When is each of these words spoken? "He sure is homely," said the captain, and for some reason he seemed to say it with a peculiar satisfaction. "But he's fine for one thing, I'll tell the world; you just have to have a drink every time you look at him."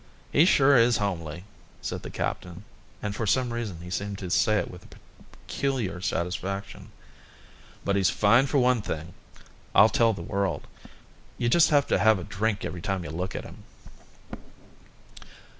"He 0.31 0.45
sure 0.45 0.75
is 0.77 0.97
homely," 0.97 1.43
said 1.79 2.01
the 2.01 2.09
captain, 2.09 2.65
and 3.03 3.15
for 3.15 3.27
some 3.27 3.53
reason 3.53 3.81
he 3.83 3.91
seemed 3.91 4.17
to 4.17 4.31
say 4.31 4.57
it 4.57 4.71
with 4.71 4.83
a 4.83 4.87
peculiar 5.31 6.01
satisfaction. 6.01 6.89
"But 7.85 7.95
he's 7.95 8.09
fine 8.09 8.47
for 8.47 8.57
one 8.57 8.81
thing, 8.81 9.13
I'll 9.75 9.89
tell 9.89 10.13
the 10.13 10.23
world; 10.23 10.65
you 11.37 11.49
just 11.49 11.69
have 11.69 11.85
to 11.85 11.99
have 11.99 12.17
a 12.17 12.23
drink 12.23 12.65
every 12.65 12.81
time 12.81 13.03
you 13.03 13.11
look 13.11 13.35
at 13.35 13.43
him." 13.45 13.63